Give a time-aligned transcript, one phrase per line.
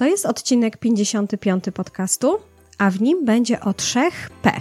[0.00, 2.38] To jest odcinek 55 podcastu,
[2.78, 4.52] a w nim będzie o trzech P.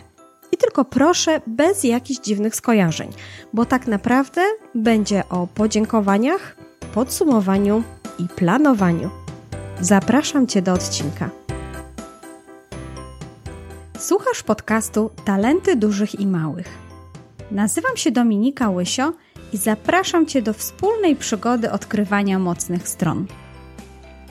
[0.52, 3.10] I tylko proszę, bez jakichś dziwnych skojarzeń,
[3.54, 4.42] bo tak naprawdę
[4.76, 6.56] będzie o podziękowaniach,
[6.94, 7.84] podsumowaniu
[8.20, 9.10] i planowaniu.
[9.82, 11.30] Zapraszam Cię do odcinka.
[14.00, 16.68] Słuchasz podcastu Talenty Dużych i Małych.
[17.52, 19.14] Nazywam się Dominika Łysio
[19.54, 23.28] i zapraszam Cię do wspólnej przygody odkrywania mocnych stron.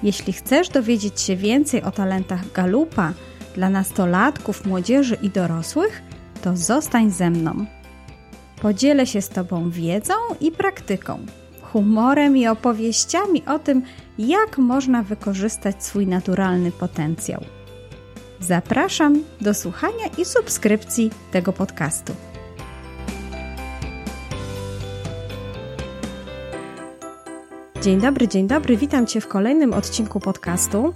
[0.03, 3.13] Jeśli chcesz dowiedzieć się więcej o talentach Galupa
[3.55, 6.03] dla nastolatków, młodzieży i dorosłych,
[6.43, 7.67] to zostań ze mną.
[8.63, 11.19] Podzielę się z Tobą wiedzą i praktyką,
[11.63, 13.83] humorem i opowieściami o tym,
[14.19, 17.45] jak można wykorzystać swój naturalny potencjał.
[18.41, 22.15] Zapraszam do słuchania i subskrypcji tego podcastu.
[27.83, 30.93] Dzień dobry, dzień dobry, witam Cię w kolejnym odcinku podcastu.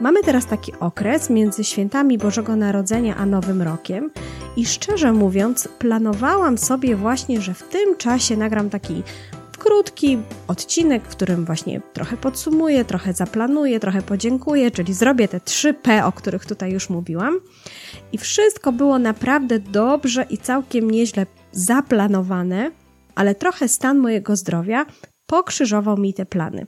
[0.00, 4.10] Mamy teraz taki okres między świętami Bożego Narodzenia a Nowym Rokiem
[4.56, 9.02] i szczerze mówiąc, planowałam sobie właśnie, że w tym czasie nagram taki
[9.58, 16.06] krótki odcinek, w którym właśnie trochę podsumuję, trochę zaplanuję, trochę podziękuję, czyli zrobię te 3P,
[16.06, 17.40] o których tutaj już mówiłam.
[18.12, 22.70] I wszystko było naprawdę dobrze i całkiem nieźle zaplanowane,
[23.14, 24.86] ale trochę stan mojego zdrowia
[25.32, 26.66] pokrzyżował mi te plany.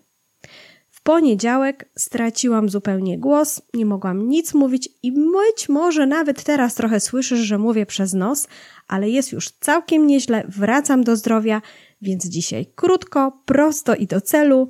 [0.90, 7.00] W poniedziałek straciłam zupełnie głos, nie mogłam nic mówić i być może nawet teraz trochę
[7.00, 8.48] słyszysz, że mówię przez nos,
[8.88, 11.62] ale jest już całkiem nieźle, wracam do zdrowia,
[12.02, 14.68] więc dzisiaj krótko, prosto i do celu.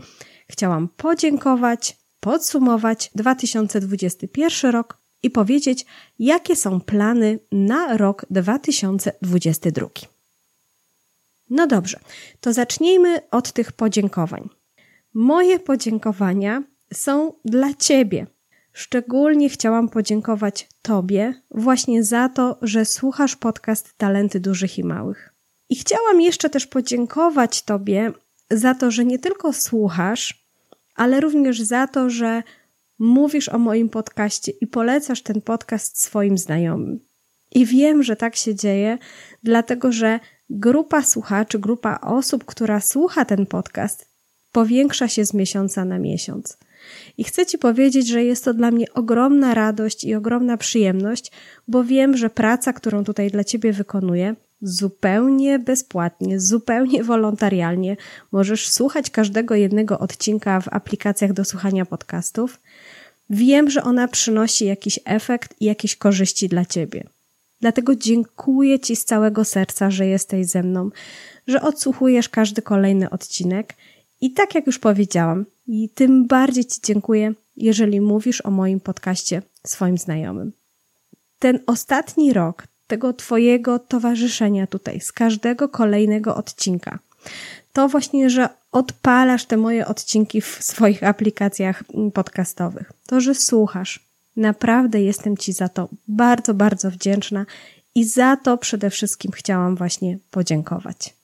[0.50, 5.86] Chciałam podziękować, podsumować 2021 rok i powiedzieć,
[6.18, 10.13] jakie są plany na rok 2022.
[11.54, 12.00] No dobrze,
[12.40, 14.48] to zacznijmy od tych podziękowań.
[15.14, 16.62] Moje podziękowania
[16.94, 18.26] są dla Ciebie.
[18.72, 25.34] Szczególnie chciałam podziękować Tobie właśnie za to, że słuchasz podcast Talenty Dużych i Małych.
[25.68, 28.12] I chciałam jeszcze też podziękować Tobie
[28.50, 30.46] za to, że nie tylko słuchasz,
[30.94, 32.42] ale również za to, że
[32.98, 37.00] mówisz o moim podcaście i polecasz ten podcast swoim znajomym.
[37.52, 38.98] I wiem, że tak się dzieje,
[39.42, 40.20] dlatego że
[40.54, 44.08] grupa słuchaczy, grupa osób, która słucha ten podcast,
[44.52, 46.58] powiększa się z miesiąca na miesiąc.
[47.18, 51.32] I chcę Ci powiedzieć, że jest to dla mnie ogromna radość i ogromna przyjemność,
[51.68, 57.96] bo wiem, że praca, którą tutaj dla Ciebie wykonuję, zupełnie bezpłatnie, zupełnie wolontarialnie,
[58.32, 62.60] możesz słuchać każdego jednego odcinka w aplikacjach do słuchania podcastów.
[63.30, 67.04] Wiem, że ona przynosi jakiś efekt i jakieś korzyści dla Ciebie.
[67.64, 70.90] Dlatego dziękuję Ci z całego serca, że jesteś ze mną,
[71.46, 73.74] że odsłuchujesz każdy kolejny odcinek.
[74.20, 79.42] I tak jak już powiedziałam, i tym bardziej Ci dziękuję, jeżeli mówisz o moim podcaście
[79.66, 80.52] swoim znajomym.
[81.38, 86.98] Ten ostatni rok tego Twojego towarzyszenia tutaj, z każdego kolejnego odcinka,
[87.72, 94.03] to właśnie, że odpalasz te moje odcinki w swoich aplikacjach podcastowych, to, że słuchasz,
[94.36, 97.46] Naprawdę jestem Ci za to bardzo, bardzo wdzięczna
[97.94, 101.14] i za to przede wszystkim chciałam właśnie podziękować.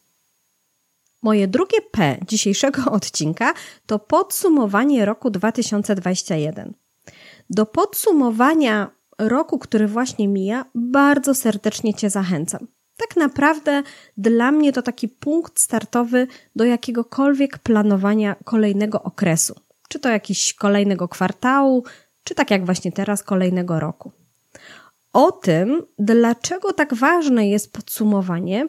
[1.23, 3.55] Moje drugie P dzisiejszego odcinka
[3.87, 6.75] to podsumowanie roku 2021.
[7.51, 12.67] Do podsumowania roku, który właśnie mija, bardzo serdecznie Cię zachęcam.
[12.97, 13.83] Tak naprawdę
[14.17, 19.55] dla mnie to taki punkt startowy do jakiegokolwiek planowania kolejnego okresu.
[19.89, 21.85] Czy to jakiś kolejnego kwartału,
[22.31, 24.13] czy tak jak właśnie teraz, kolejnego roku.
[25.13, 28.69] O tym, dlaczego tak ważne jest podsumowanie,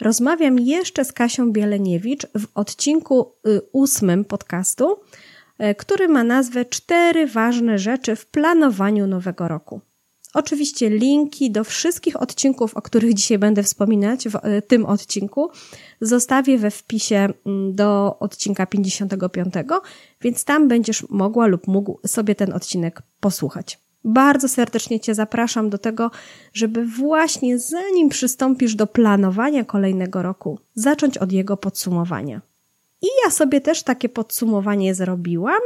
[0.00, 4.96] rozmawiam jeszcze z Kasią Bieleniewicz w odcinku y, ósmym podcastu,
[5.60, 9.80] y, który ma nazwę Cztery ważne rzeczy w planowaniu nowego roku.
[10.34, 15.50] Oczywiście linki do wszystkich odcinków, o których dzisiaj będę wspominać w y, tym odcinku,
[16.00, 19.54] zostawię we wpisie mm, do odcinka 55,
[20.20, 23.78] więc tam będziesz mogła lub mógł sobie ten odcinek posłuchać.
[24.04, 26.10] Bardzo serdecznie Cię zapraszam do tego,
[26.52, 32.40] żeby właśnie zanim przystąpisz do planowania kolejnego roku, zacząć od jego podsumowania.
[33.02, 35.60] I ja sobie też takie podsumowanie zrobiłam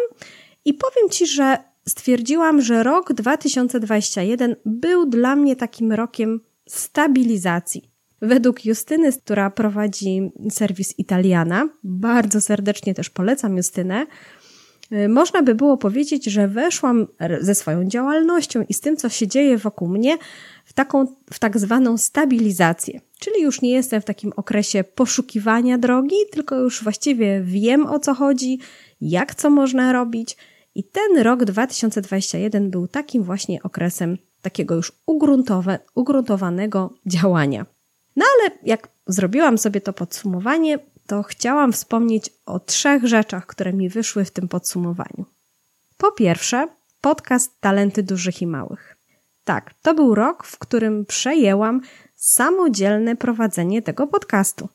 [0.65, 7.91] i powiem Ci, że stwierdziłam, że rok 2021 był dla mnie takim rokiem stabilizacji.
[8.23, 14.07] Według Justyny, która prowadzi serwis Italiana, bardzo serdecznie też polecam Justynę,
[14.93, 17.07] y, można by było powiedzieć, że weszłam
[17.41, 20.19] ze swoją działalnością i z tym, co się dzieje wokół mnie,
[20.65, 23.01] w taką, w tak zwaną stabilizację.
[23.19, 28.15] Czyli już nie jestem w takim okresie poszukiwania drogi, tylko już właściwie wiem o co
[28.15, 28.59] chodzi,
[29.01, 30.37] jak co można robić
[30.79, 37.67] I ten rok 2021 był takim właśnie okresem takiego już ugruntowe, ugruntowanego działania.
[38.17, 43.89] No ale jak zrobiłam sobie to podsumowanie, to chciałam wspomnieć o trzech rzeczach, które mi
[43.89, 45.25] wyszły w tym podsumowaniu.
[45.97, 46.69] Po pierwsze,
[47.01, 48.97] podcast Talenty Dużych i Małych.
[49.45, 51.81] Tak, to był rok, w którym przejęłam
[52.15, 54.69] samodzielne prowadzenie tego podcastu.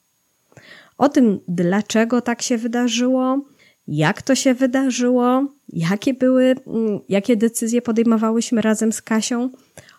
[0.97, 3.52] O tym, dlaczego tak się wydarzyło,
[3.87, 9.49] jak to się wydarzyło, jakie były, mm, jakie decyzje podejmowałyśmy razem z Kasią,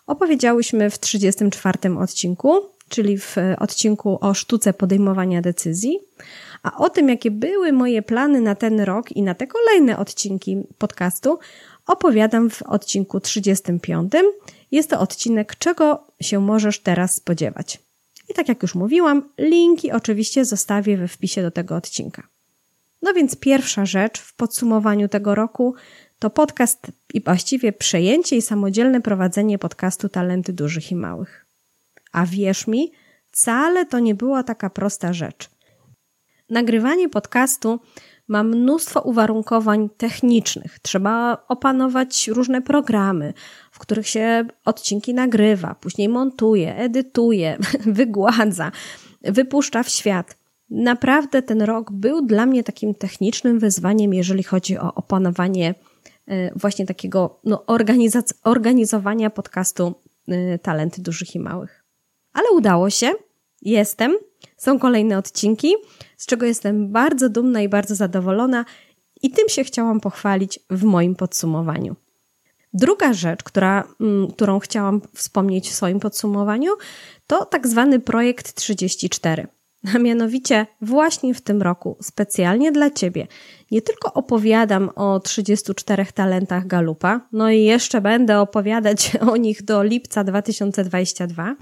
[0.07, 5.99] opowiedziałyśmy w 34 odcinku, czyli w odcinku o sztuce podejmowania decyzji.
[6.63, 10.57] A o tym, jakie były moje plany na ten rok i na te kolejne odcinki
[10.77, 11.39] podcastu,
[11.87, 14.13] opowiadam w odcinku 35.
[14.71, 17.79] Jest to odcinek, czego się możesz teraz spodziewać.
[18.29, 22.27] I tak jak już mówiłam, linki oczywiście zostawię we wpisie do tego odcinka.
[23.05, 25.75] No więc pierwsza rzecz w podsumowaniu tego roku
[26.19, 31.45] to podcast i właściwie przejęcie i samodzielne prowadzenie podcastu Talenty Dużych i Małych.
[32.11, 32.91] A wierz mi,
[33.31, 35.49] wcale to nie była taka prosta rzecz.
[36.49, 37.79] Nagrywanie podcastu
[38.27, 40.79] ma mnóstwo uwarunkowań technicznych.
[40.79, 43.33] Trzeba opanować różne programy,
[43.71, 47.57] w których się odcinki nagrywa, później montuje, edytuje,
[47.99, 48.71] wygładza,
[49.21, 50.44] wypuszcza w świat.
[50.69, 55.75] Naprawdę ten rok był dla mnie takim technicznym wyzwaniem, jeżeli chodzi o opanowanie
[56.27, 57.65] e, właśnie takiego no,
[58.45, 59.95] organizowania podcastu
[60.27, 61.83] e, Talenty Dużych i Małych.
[62.33, 63.11] Ale udało się,
[63.61, 64.15] jestem,
[64.57, 65.73] są kolejne odcinki,
[66.17, 68.65] z czego jestem bardzo dumna i bardzo zadowolona
[69.21, 71.95] i tym się chciałam pochwalić w moim podsumowaniu.
[72.73, 76.71] Druga rzecz, która, mm, którą chciałam wspomnieć w swoim podsumowaniu,
[77.27, 79.47] to tak zwany projekt 34.
[79.93, 83.27] A mianowicie właśnie w tym roku, specjalnie dla Ciebie,
[83.71, 89.83] nie tylko opowiadam o 34 talentach Galupa, no i jeszcze będę opowiadać o nich do
[89.83, 91.55] lipca 2022,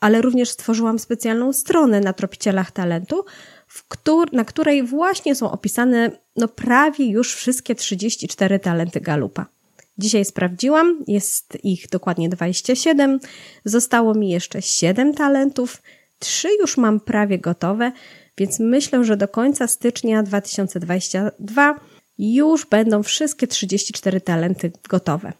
[0.00, 3.24] ale również stworzyłam specjalną stronę na Tropicielach Talentu,
[3.88, 9.46] któr na której właśnie są opisane no, prawie już wszystkie 34 talenty Galupa.
[9.98, 13.20] Dzisiaj sprawdziłam, jest ich dokładnie 27,
[13.64, 15.82] zostało mi jeszcze 7 talentów,
[16.24, 17.92] 3 już mam prawie gotowe,
[18.38, 21.80] więc myślę, że do końca stycznia 2022
[22.18, 25.32] już będą wszystkie 34 talenty gotowe.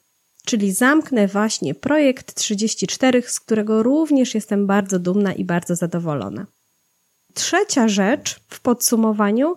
[0.47, 6.47] Czyli zamknę właśnie projekt 34, z którego również jestem bardzo dumna i bardzo zadowolona.
[7.35, 9.57] Trzecia rzecz w podsumowaniu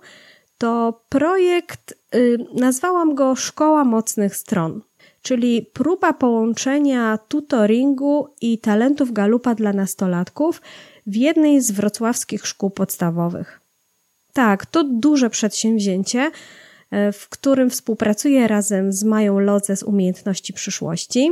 [0.57, 4.81] to projekt, y, nazwałam go Szkoła Mocnych Stron,
[5.21, 10.61] czyli próba połączenia tutoringu i talentów galupa dla nastolatków
[11.07, 13.61] w jednej z wrocławskich szkół podstawowych.
[14.33, 16.31] Tak, to duże przedsięwzięcie,
[16.93, 21.31] y, w którym współpracuję razem z Mają Lodze z Umiejętności Przyszłości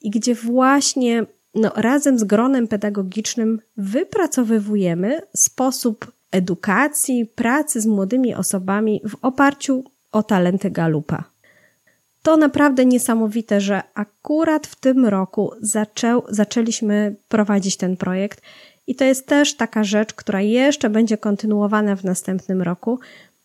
[0.00, 9.00] i gdzie właśnie no, razem z gronem pedagogicznym wypracowywujemy sposób edukacji, pracy z młodymi osobami
[9.08, 11.24] w oparciu o talenty Galupa.
[12.22, 18.40] To naprawdę niesamowite, że akurat w tym roku zaczęł, zaczęliśmy prowadzić ten projekt
[18.86, 23.00] i to jest też taka rzecz, która jeszcze będzie kontynuowana w następnym roku,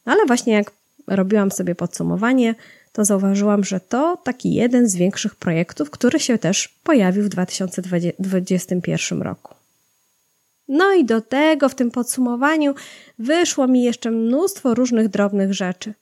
[0.06, 0.72] ale właśnie jak
[1.08, 2.56] robiłam sobie podsumowanie,
[2.92, 9.22] to zauważyłam, że to taki jeden z większych projektów, który się też pojawił w 2021
[9.22, 9.56] roku.
[10.68, 12.74] No i do tego w tym podsumowaniu
[13.20, 15.94] wyszło mi jeszcze mnóstwo różnych drobnych rzeczy.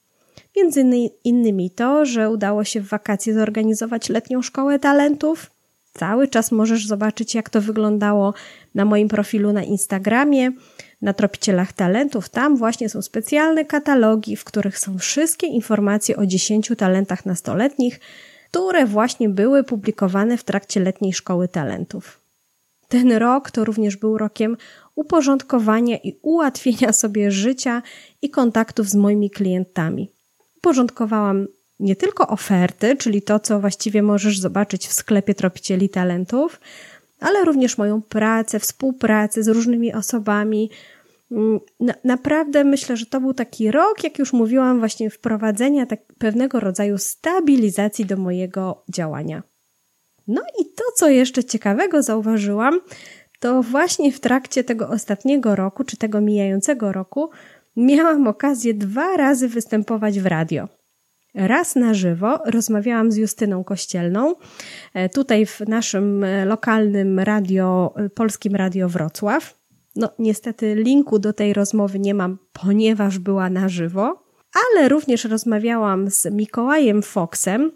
[0.56, 0.84] Między
[1.24, 5.50] innymi to, że udało się w wakacje zorganizować letnią szkołę talentów.
[5.92, 8.34] Cały czas możesz zobaczyć, jak to wyglądało
[8.74, 10.50] na moim profilu na Instagramie
[11.02, 12.28] na Tropicielach Talentów.
[12.28, 18.00] Tam właśnie są specjalne katalogi, w których są wszystkie informacje o 10 talentach nastoletnich,
[18.50, 22.20] które właśnie były publikowane w trakcie letniej szkoły talentów.
[22.88, 24.56] Ten rok to również był rokiem
[24.94, 27.82] uporządkowania i ułatwienia sobie życia
[28.22, 30.12] i kontaktów z moimi klientami.
[30.56, 31.46] Uporządkowałam
[31.80, 36.60] nie tylko oferty, czyli to, co właściwie możesz zobaczyć w sklepie Tropicieli Talentów,
[37.20, 40.70] ale również moją pracę, współpracę z różnymi osobami.
[41.32, 46.00] Mm, na, naprawdę myślę, że to był taki rok, jak już mówiłam, właśnie wprowadzenia tak
[46.18, 49.42] pewnego rodzaju stabilizacji do mojego działania.
[50.28, 52.80] No i to, co jeszcze ciekawego zauważyłam,
[53.40, 57.30] to właśnie w trakcie tego ostatniego roku, czy tego mijającego roku,
[57.76, 60.77] miałam okazję dwa razy występować w radio.
[61.38, 64.34] Raz na żywo rozmawiałam z Justyną Kościelną,
[64.94, 69.58] e, tutaj w naszym e, lokalnym radio, e, Polskim Radio Wrocław.
[69.96, 76.10] No, niestety linku do tej rozmowy nie mam, ponieważ była na żywo, ale również rozmawiałam
[76.10, 77.72] z Mikołajem Foksem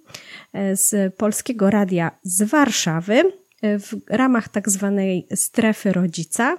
[0.52, 3.22] e, z Polskiego Radia z Warszawy
[3.62, 6.58] w ramach tak zwanej strefy rodzica.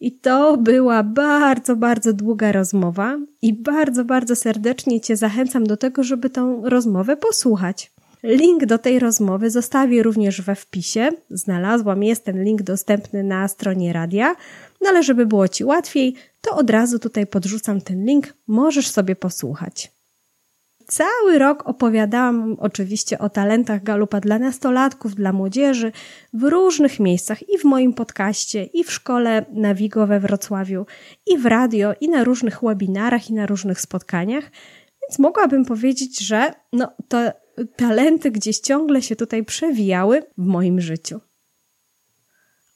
[0.00, 6.02] I to była bardzo, bardzo długa rozmowa i bardzo, bardzo serdecznie Cię zachęcam do tego,
[6.02, 7.92] żeby tą rozmowę posłuchać.
[8.22, 11.08] Link do tej rozmowy zostawię również we wpisie.
[11.30, 14.36] Znalazłam, jest ten link dostępny na stronie radia,
[14.80, 19.16] no ale żeby było Ci łatwiej, to od razu tutaj podrzucam ten link, możesz sobie
[19.16, 19.99] posłuchać.
[20.90, 25.92] Cały rok opowiadałam oczywiście o talentach Galupa dla nastolatków, dla młodzieży
[26.32, 30.86] w różnych miejscach i w moim podcaście, i w szkole Navigo we Wrocławiu,
[31.26, 34.44] i w radio, i na różnych webinarach, i na różnych spotkaniach.
[35.02, 37.32] Więc mogłabym powiedzieć, że no, te
[37.76, 41.20] talenty gdzieś ciągle się tutaj przewijały w moim życiu.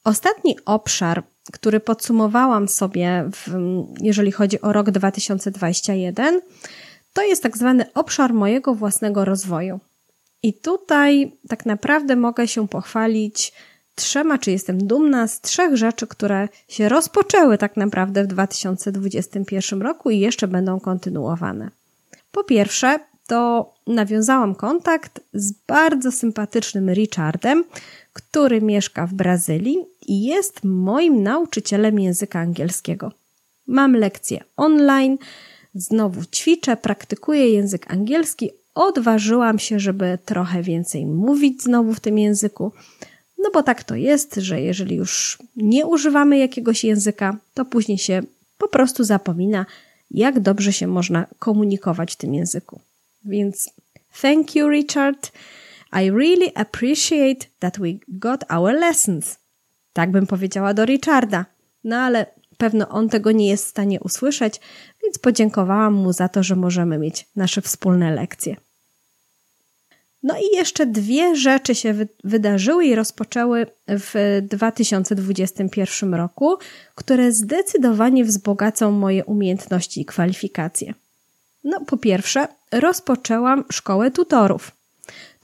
[0.04, 3.54] Ostatni obszar, który podsumowałam sobie, w,
[4.00, 6.40] jeżeli chodzi o rok 2021,
[7.14, 9.80] to jest tak zwany obszar mojego własnego rozwoju.
[10.42, 13.52] I tutaj tak naprawdę mogę się pochwalić
[13.94, 20.10] trzema, czy jestem dumna z trzech rzeczy, które się rozpoczęły tak naprawdę w 2021 roku
[20.10, 21.70] i jeszcze będą kontynuowane.
[22.32, 27.64] Po pierwsze, to nawiązałam kontakt z bardzo sympatycznym Richardem,
[28.12, 33.12] który mieszka w Brazylii i jest moim nauczycielem języka angielskiego.
[33.66, 35.18] Mam lekcje online,
[35.74, 38.50] znowu ćwiczę, praktykuję język angielski.
[38.74, 42.72] Odważyłam się, żeby trochę więcej mówić znowu w tym języku.
[43.38, 48.22] No bo tak to jest, że jeżeli już nie używamy jakiegoś języka, to później się
[48.58, 49.66] po prostu zapomina,
[50.10, 52.80] jak dobrze się można komunikować w tym języku.
[53.24, 53.70] Więc
[54.20, 55.32] thank you, Richard.
[55.92, 59.38] I really appreciate that we got our lessons.
[59.92, 61.46] Tak bym powiedziała do Richarda.
[61.84, 62.26] No ale
[62.64, 64.60] pewno on tego nie jest w stanie usłyszeć,
[65.02, 68.56] więc podziękowałam mu za to, że możemy mieć nasze wspólne lekcje.
[70.22, 71.94] No i jeszcze dwie rzeczy się
[72.24, 76.56] wydarzyły i rozpoczęły w 2021 roku,
[76.94, 80.94] które zdecydowanie wzbogacą moje umiejętności i kwalifikacje.
[81.64, 84.72] No, po pierwsze, rozpoczęłam szkołę tutorów.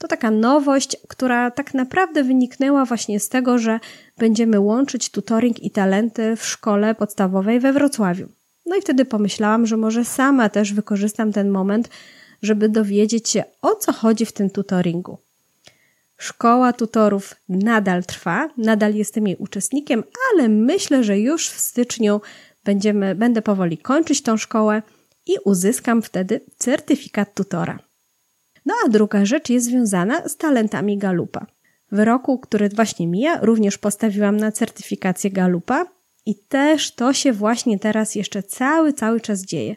[0.01, 3.79] To taka nowość, która tak naprawdę wyniknęła właśnie z tego, że
[4.17, 8.27] będziemy łączyć tutoring i talenty w szkole podstawowej we Wrocławiu.
[8.65, 11.89] No i wtedy pomyślałam, że może sama też wykorzystam ten moment,
[12.41, 15.17] żeby dowiedzieć się, o co chodzi w tym tutoringu.
[16.17, 20.03] Szkoła tutorów nadal trwa, nadal jestem jej uczestnikiem,
[20.33, 22.21] ale myślę, że już w styczniu
[22.63, 24.81] będziemy, będę powoli kończyć tą szkołę
[25.27, 27.90] i uzyskam wtedy certyfikat tutora.
[28.65, 31.45] No a druga rzecz jest związana z talentami Galupa.
[31.91, 35.85] W roku, który właśnie mija, również postawiłam na certyfikację Galupa
[36.25, 39.75] i też to się właśnie teraz jeszcze cały, cały czas dzieje.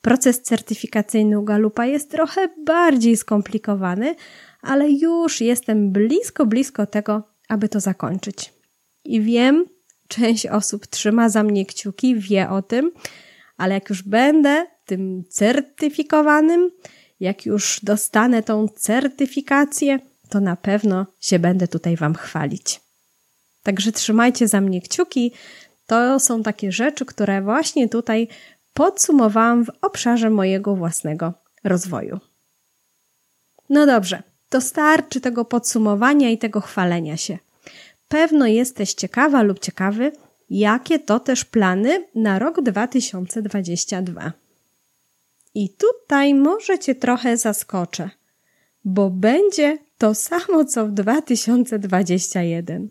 [0.00, 4.14] Proces certyfikacyjny u Galupa jest trochę bardziej skomplikowany,
[4.62, 8.52] ale już jestem blisko, blisko tego, aby to zakończyć.
[9.04, 9.64] I wiem,
[10.08, 12.92] część osób trzyma za mnie kciuki, wie o tym,
[13.56, 16.70] ale jak już będę tym certyfikowanym,
[17.20, 22.80] jak już dostanę tą certyfikację, to na pewno się będę tutaj Wam chwalić.
[23.62, 25.32] Także trzymajcie za mnie kciuki.
[25.86, 28.28] To są takie rzeczy, które właśnie tutaj
[28.74, 31.32] podsumowałam w obszarze mojego własnego
[31.64, 32.18] rozwoju.
[33.70, 37.38] No dobrze, to starczy tego podsumowania i tego chwalenia się.
[38.08, 40.12] Pewno jesteś ciekawa lub ciekawy,
[40.50, 44.32] jakie to też plany na rok 2022.
[45.56, 48.10] I tutaj może Cię trochę zaskoczę,
[48.84, 52.88] bo będzie to samo co w 2021.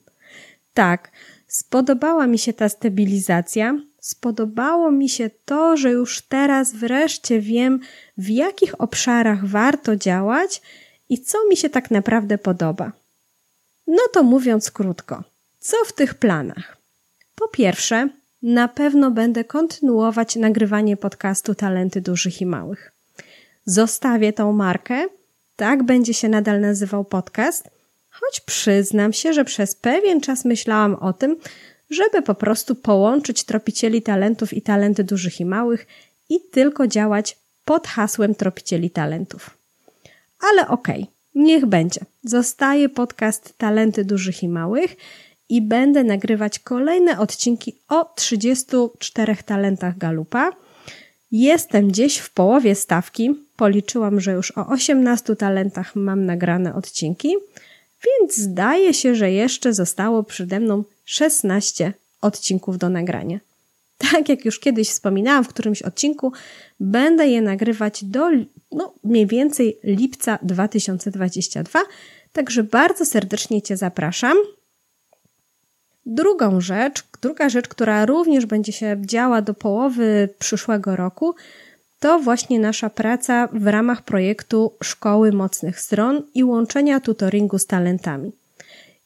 [0.73, 1.11] Tak,
[1.47, 7.79] spodobała mi się ta stabilizacja, spodobało mi się to, że już teraz wreszcie wiem,
[8.17, 10.61] w jakich obszarach warto działać
[11.09, 12.91] i co mi się tak naprawdę podoba.
[13.87, 15.23] No to mówiąc krótko,
[15.59, 16.77] co w tych planach?
[17.35, 18.09] Po pierwsze,
[18.41, 22.91] na pewno będę kontynuować nagrywanie podcastu Talenty Dużych i Małych.
[23.65, 25.05] Zostawię tą markę,
[25.55, 27.69] tak będzie się nadal nazywał podcast,
[28.09, 31.37] choć przyznam się, że przez pewien czas myślałam o tym,
[31.89, 35.87] żeby po prostu połączyć tropicieli talentów i talenty dużych i małych
[36.29, 39.57] i tylko działać pod hasłem tropicieli talentów.
[40.51, 42.01] Ale okej, okay, niech będzie.
[42.23, 44.95] Zostaje podcast Talenty dużych i małych
[45.49, 50.51] i będę nagrywać kolejne odcinki o 34 talentach Galupa.
[51.31, 53.35] Jestem gdzieś w połowie stawki.
[53.57, 57.35] Policzyłam, że już o 18 talentach mam nagrane odcinki,
[58.05, 63.39] więc zdaje się, że jeszcze zostało przede mną 16 odcinków do nagrania.
[63.97, 66.31] Tak jak już kiedyś wspominałam w którymś odcinku,
[66.79, 68.29] będę je nagrywać do
[68.71, 71.79] no, mniej więcej lipca 2022.
[72.33, 74.37] Także bardzo serdecznie Cię zapraszam.
[76.05, 81.35] Drugą rzecz, druga rzecz, która również będzie się działa do połowy przyszłego roku,
[81.99, 88.31] to właśnie nasza praca w ramach projektu Szkoły Mocnych Stron i łączenia tutoringu z talentami.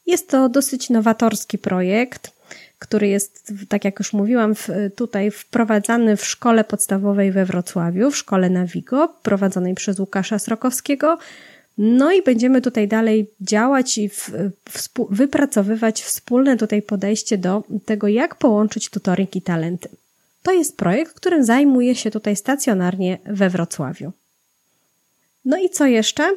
[0.06, 2.32] Jest to dosyć nowatorski projekt,
[2.78, 4.54] który jest, tak jak już mówiłam,
[4.96, 11.18] tutaj wprowadzany w szkole podstawowej we Wrocławiu, w szkole Navigo, prowadzonej przez Łukasza Srokowskiego.
[11.78, 14.30] No i będziemy tutaj dalej działać i w,
[15.10, 19.88] wypracowywać wspólne tutaj podejście do tego, jak połączyć tutoring i talenty.
[20.42, 24.12] To jest projekt, którym zajmuję się tutaj stacjonarnie we Wrocławiu.
[25.44, 26.30] No i co jeszcze?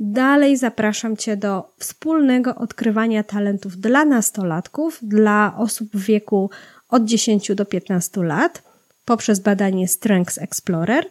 [0.00, 6.50] Dalej zapraszam Cię do wspólnego odkrywania talentów dla nastolatków, dla osób w wieku
[6.88, 8.62] od 10 do 15 lat
[9.04, 11.10] poprzez badanie Strengths Explorer,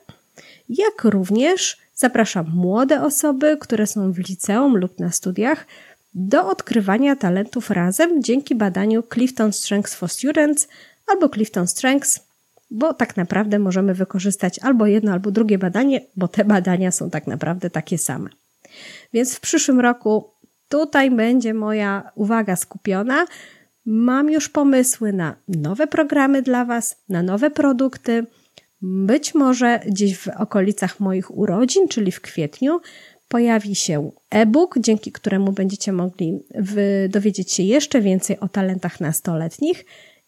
[0.70, 5.66] jak również zapraszam młode osoby, które są w liceum lub na studiach,
[6.14, 10.68] do odkrywania talentów razem dzięki badaniu Clifton Strengths for Students
[11.08, 12.20] albo Clifton Strengths,
[12.72, 17.28] bo tak naprawdę możemy wykorzystać albo jedno, albo drugie badanie, bo te badania są tak
[17.28, 18.30] naprawdę takie same.
[19.14, 20.32] Więc w przyszłym roku
[20.70, 23.26] tutaj będzie moja uwaga skupiona.
[23.86, 28.26] Mam już pomysły na nowe programy dla Was, na nowe produkty.
[28.88, 32.80] Być może gdzieś w okolicach moich urodzin, czyli w kwietniu,
[33.28, 36.40] pojawi się e-book, dzięki któremu będziecie mogli
[37.10, 39.86] dowiedzieć się jeszcze więcej o talentach nastoletnich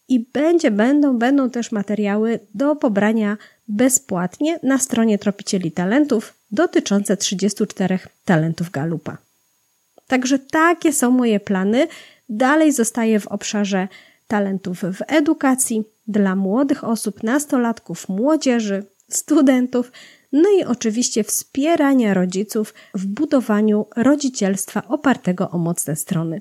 [0.08, 3.36] i będzie, będą, będą też materiały do pobrania
[3.68, 9.18] bezpłatnie na stronie Tropicieli Talentów dotyczące 34 talentów Galupa.
[10.06, 11.88] Także takie są moje plany.
[12.28, 13.88] Dalej zostaję w obszarze
[14.28, 19.92] talentów w edukacji dla młodych osób, nastolatków, młodzieży, studentów,
[20.32, 26.40] no i oczywiście wspierania rodziców w budowaniu rodzicielstwa opartego o mocne strony.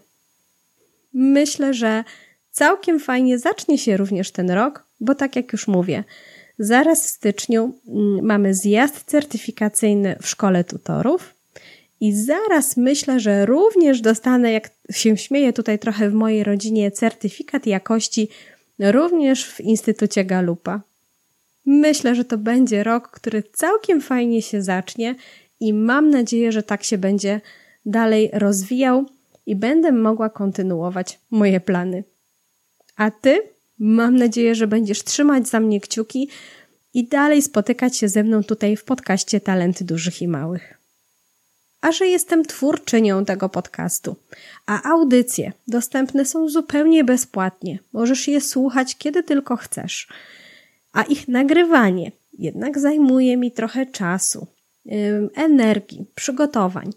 [1.13, 2.03] Myślę, że
[2.51, 6.03] całkiem fajnie zacznie się również ten rok, bo tak jak już mówię,
[6.59, 11.36] Zaraz w styczniu mm, mamy zjazd certyfikacyjny w szkole tutorów.
[12.01, 17.65] I zaraz myślę, że również dostanę, jak się śmieję tutaj trochę w mojej rodzinie, certyfikat
[17.65, 18.29] jakości
[18.79, 20.81] również w Instytucie Galupa.
[21.65, 25.15] Myślę, że to będzie rok, który całkiem fajnie się zacznie
[25.59, 27.41] i mam nadzieję, że tak się będzie
[27.85, 29.05] dalej rozwijał
[29.45, 32.03] i będę mogła kontynuować moje plany.
[32.95, 33.41] A ty?
[33.79, 36.29] Mam nadzieję, że będziesz trzymać za mnie kciuki
[36.93, 40.76] i dalej spotykać się ze mną tutaj w podcaście Talenty Dużych i Małych.
[41.81, 44.15] A że jestem twórczynią tego podcastu,
[44.65, 50.07] a audycje dostępne są zupełnie bezpłatnie, możesz je słuchać kiedy tylko chcesz,
[50.93, 54.47] a ich nagrywanie jednak zajmuje mi trochę czasu,
[55.35, 56.91] energii, przygotowań,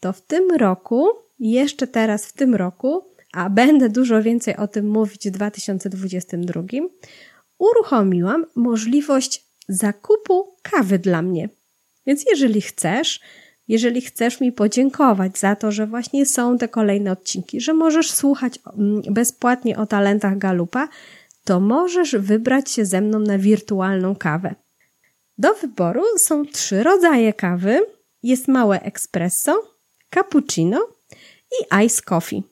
[0.00, 4.88] to w tym roku, jeszcze teraz w tym roku, a będę dużo więcej o tym
[4.90, 6.62] mówić w 2022,
[7.58, 11.48] uruchomiłam możliwość zakupu kawy dla mnie.
[12.06, 13.20] Więc jeżeli chcesz,
[13.68, 18.58] jeżeli chcesz mi podziękować za to, że właśnie są te kolejne odcinki, że możesz słuchać
[18.78, 20.88] mm, bezpłatnie o talentach Galupa,
[21.44, 24.54] to możesz wybrać się ze mną na wirtualną kawę.
[25.38, 27.80] Do wyboru są trzy rodzaje kawy.
[28.22, 29.62] Jest małe espresso,
[30.10, 30.86] cappuccino
[31.52, 32.42] i ice coffee.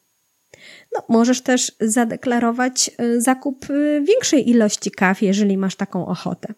[0.93, 6.55] No, możesz też zadeklarować y, zakup y, większej ilości kaw, jeżeli masz taką ochotę.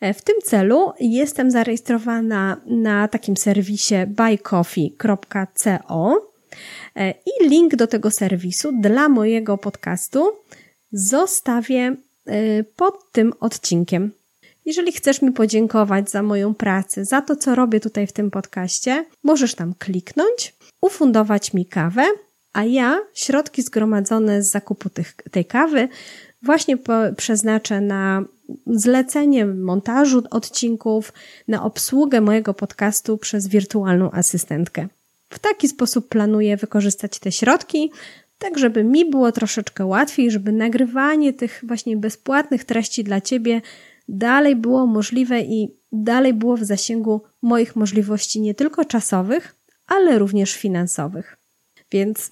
[0.00, 5.68] E, w tym celu jestem zarejestrowana na takim serwisie buycoffee.co
[6.96, 10.32] e, i link do tego serwisu dla mojego podcastu
[10.92, 11.96] zostawię
[12.28, 14.12] y, pod tym odcinkiem.
[14.64, 19.04] Jeżeli chcesz mi podziękować za moją pracę, za to, co robię tutaj w tym podcaście,
[19.24, 22.04] możesz tam kliknąć, ufundować mi kawę
[22.52, 25.88] a ja środki zgromadzone z zakupu tych, tej kawy
[26.42, 28.24] właśnie po, przeznaczę na
[28.66, 31.12] zlecenie montażu odcinków,
[31.48, 34.88] na obsługę mojego podcastu przez wirtualną asystentkę.
[35.30, 37.90] W taki sposób planuję wykorzystać te środki,
[38.38, 43.60] tak żeby mi było troszeczkę łatwiej, żeby nagrywanie tych właśnie bezpłatnych treści dla Ciebie
[44.08, 49.54] dalej było możliwe i dalej było w zasięgu moich możliwości nie tylko czasowych,
[49.86, 51.36] ale również finansowych.
[51.90, 52.28] Więc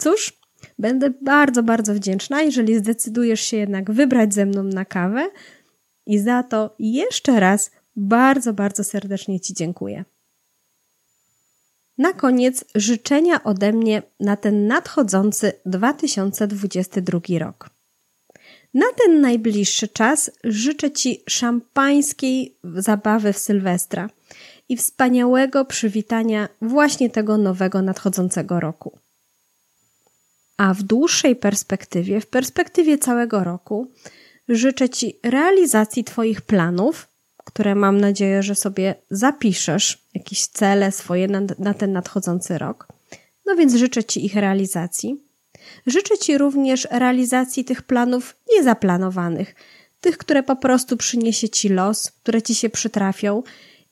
[0.00, 0.40] Cóż,
[0.78, 5.30] będę bardzo, bardzo wdzięczna, jeżeli zdecydujesz się jednak wybrać ze mną na kawę
[6.10, 10.04] i za to jeszcze raz bardzo, bardzo serdecznie Ci dziękuję.
[11.98, 17.70] Na koniec życzenia ode mnie na ten nadchodzący 2022 rok.
[18.74, 24.10] Na ten najbliższy czas życzę Ci szampańskiej zabawy w Sylwestra
[24.68, 28.98] i wspaniałego przywitania właśnie tego nowego nadchodzącego roku.
[30.56, 33.90] A w dłuższej perspektywie, w perspektywie całego roku,
[34.50, 37.08] życzę Ci realizacji Twoich planów,
[37.44, 42.88] które mam nadzieję, że sobie zapiszesz, jakieś cele swoje na, na ten nadchodzący rok.
[43.46, 45.22] No więc życzę Ci ich realizacji.
[45.86, 49.54] Życzę Ci również realizacji tych planów niezaplanowanych,
[50.00, 53.42] tych, które po prostu przyniesie Ci los, które Ci się przytrafią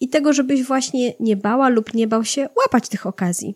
[0.00, 3.54] i tego, żebyś właśnie nie bała lub nie bał się łapać tych okazji.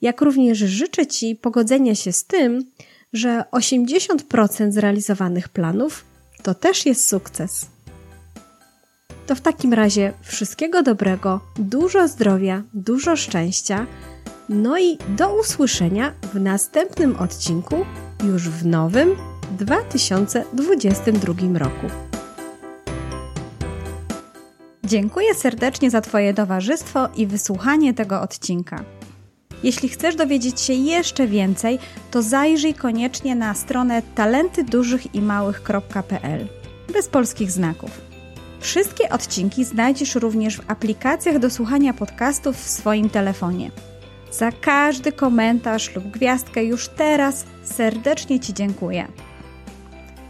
[0.00, 2.70] Jak również życzę Ci pogodzenia się z tym,
[3.12, 6.04] że 80% zrealizowanych planów
[6.42, 7.66] to też jest sukces.
[9.26, 13.86] To w takim razie wszystkiego dobrego, dużo zdrowia, dużo szczęścia.
[14.48, 17.76] No i do usłyszenia w następnym odcinku
[18.24, 19.16] już w nowym
[19.58, 21.86] 2022 roku.
[24.84, 28.84] Dziękuję serdecznie za Twoje towarzystwo i wysłuchanie tego odcinka.
[29.62, 31.78] Jeśli chcesz dowiedzieć się jeszcze więcej,
[32.10, 36.48] to zajrzyj koniecznie na stronę talentydużychimałych.pl
[36.92, 38.00] bez polskich znaków.
[38.60, 43.70] Wszystkie odcinki znajdziesz również w aplikacjach do słuchania podcastów w swoim telefonie.
[44.32, 49.08] Za każdy komentarz lub gwiazdkę już teraz serdecznie Ci dziękuję.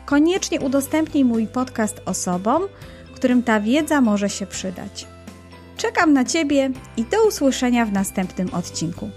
[0.07, 2.63] Koniecznie udostępnij mój podcast osobom,
[3.15, 5.12] którym ta wiedza może się przydać.
[5.77, 9.11] Czekam na Ciebie i do usłyszenia w następnym odcinku.